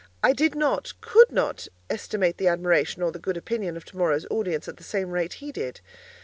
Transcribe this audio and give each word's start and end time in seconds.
I 0.23 0.33
did 0.33 0.55
not—could 0.55 1.31
not—estimate 1.31 2.37
the 2.39 2.47
admiration 2.47 3.03
or 3.03 3.11
the 3.11 3.19
good 3.19 3.37
opinion 3.37 3.77
of 3.77 3.85
tomorrow's 3.85 4.25
audience 4.31 4.67
at 4.67 4.77
the 4.77 4.83
same 4.83 5.11
rate 5.11 5.33
he 5.33 5.51
did. 5.51 5.79